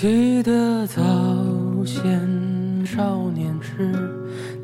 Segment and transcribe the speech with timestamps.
[0.00, 1.02] 记得早
[1.84, 3.92] 先少年时，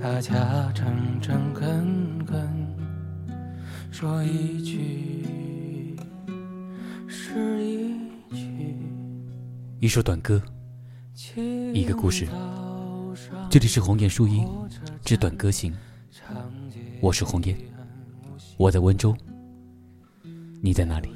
[0.00, 2.66] 大家诚诚恳恳，
[3.90, 5.94] 说一句
[7.06, 7.98] 是一
[8.34, 8.78] 句。
[9.78, 10.40] 一首短歌，
[11.36, 12.26] 一个故事。
[13.50, 14.48] 这里是红颜书音
[15.04, 15.70] 之短歌行，
[16.98, 17.54] 我是红颜，
[18.56, 19.14] 我在温州，
[20.62, 21.10] 你在哪里？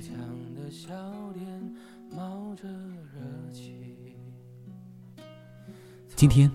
[6.20, 6.52] 今天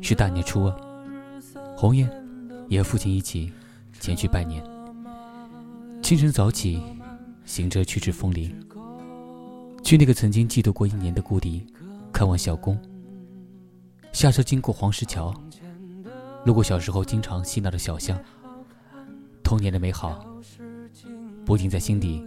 [0.00, 2.08] 是大年初二，红颜
[2.68, 3.52] 也和父亲一起
[3.98, 4.62] 前去拜年。
[6.00, 6.80] 清晨早起，
[7.44, 8.56] 行车去至枫林，
[9.82, 11.66] 去那个曾经嫉妒过一年的故地
[12.12, 12.80] 看望小公。
[14.12, 15.34] 下车经过黄石桥，
[16.44, 18.16] 路过小时候经常嬉闹的小巷，
[19.42, 20.24] 童年的美好
[21.44, 22.24] 不禁在心底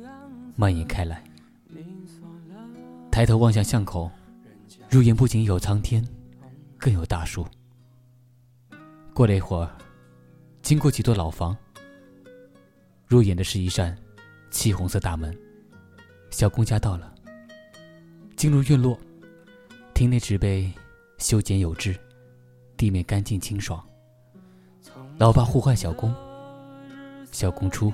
[0.57, 1.23] 蔓延开来。
[3.09, 4.11] 抬头望向巷口，
[4.89, 6.05] 入眼不仅有苍天。
[6.83, 7.47] 更有大树。
[9.13, 9.71] 过了一会儿，
[10.61, 11.55] 经过几座老房，
[13.07, 13.97] 入眼的是一扇
[14.51, 15.33] 漆红色大门。
[16.29, 17.15] 小公家到了，
[18.35, 18.99] 进入院落，
[19.93, 20.69] 厅内植被
[21.19, 21.97] 修剪有致，
[22.75, 23.81] 地面干净清爽。
[25.17, 26.13] 老爸呼唤小公，
[27.31, 27.93] 小公出，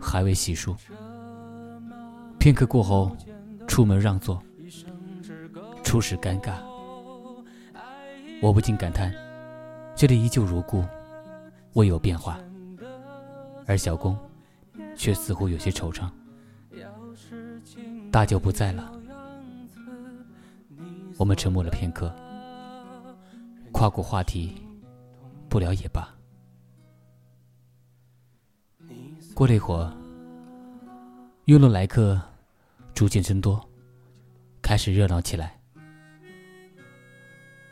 [0.00, 0.74] 还未洗漱。
[2.38, 3.14] 片刻过后，
[3.68, 4.42] 出门让座，
[5.82, 6.54] 初时尴尬。
[8.44, 9.10] 我不禁感叹，
[9.96, 10.84] 这里依旧如故，
[11.72, 12.38] 未有变化。
[13.66, 14.18] 而小公，
[14.94, 16.10] 却似乎有些惆怅。
[18.12, 18.92] 大舅不在了，
[21.16, 22.14] 我们沉默了片刻，
[23.72, 24.60] 跨过话题，
[25.48, 26.06] 不聊也罢。
[29.32, 29.90] 过了一会儿，
[31.46, 32.20] 院落来客
[32.92, 33.66] 逐渐增多，
[34.60, 35.53] 开始热闹起来。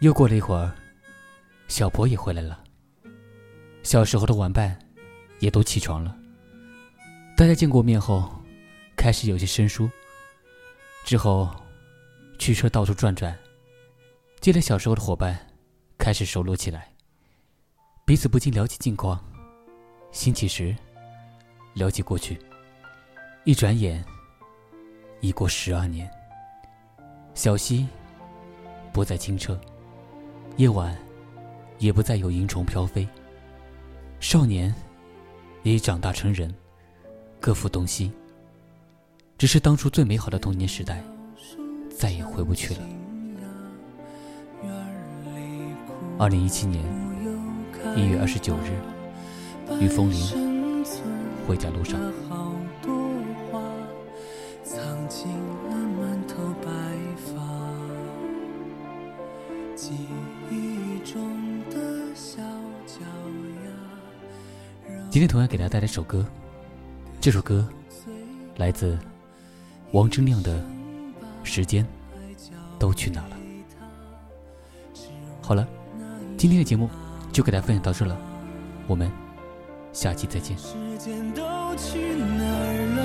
[0.02, 0.74] 又过了一会儿，
[1.68, 2.58] 小婆也回来了。
[3.84, 4.76] 小时候的玩伴
[5.38, 6.18] 也都起床了。
[7.36, 8.28] 大家见过面后，
[8.96, 9.88] 开始有些生疏。
[11.04, 11.48] 之后，
[12.36, 13.32] 驱车到处转转，
[14.41, 15.38] 见了小时候的伙伴，
[15.96, 16.92] 开始熟络起来。
[18.04, 19.24] 彼此不禁聊起近况，
[20.10, 20.76] 兴起时
[21.74, 22.36] 聊起过去。
[23.44, 24.04] 一转眼，
[25.20, 26.10] 已过十二年。
[27.34, 27.86] 小溪
[28.92, 29.56] 不再清澈。
[30.56, 30.94] 夜晚，
[31.78, 33.08] 也不再有萤虫飘飞。
[34.20, 34.72] 少年，
[35.62, 36.54] 也已长大成人，
[37.40, 38.12] 各赴东西。
[39.38, 41.02] 只是当初最美好的童年时代，
[41.91, 42.80] 再也回不去了。
[46.18, 46.84] 二零一七年
[47.96, 50.84] 一月二十九日，于枫林
[51.48, 51.98] 回家路上。
[65.12, 66.24] 今天同样给大家带来一首歌，
[67.20, 67.68] 这首歌
[68.56, 68.98] 来自
[69.90, 70.56] 王铮亮的
[71.42, 71.86] 《时间
[72.78, 73.36] 都去哪了》。
[75.42, 75.68] 好了，
[76.38, 76.88] 今天的节目
[77.30, 78.16] 就给大家分享到这了，
[78.86, 79.12] 我们
[79.92, 80.56] 下期再见。
[80.56, 81.42] 时间都
[81.76, 83.04] 去哪儿了？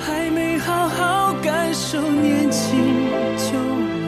[0.00, 3.52] 还没好好感受年轻就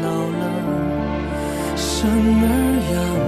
[0.00, 2.48] 老了，生儿
[2.94, 3.27] 养